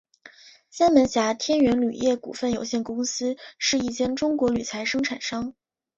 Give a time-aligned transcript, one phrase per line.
[0.71, 5.53] 三门峡天元铝业股份有限公司是一间中国铝材生产商。